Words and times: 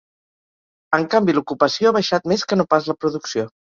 En 0.99 1.05
canvi, 1.15 1.35
l’ocupació 1.39 1.91
ha 1.91 1.97
baixat 1.99 2.29
més 2.33 2.47
que 2.53 2.59
no 2.61 2.67
pas 2.73 2.89
la 2.93 2.97
producció. 3.03 3.47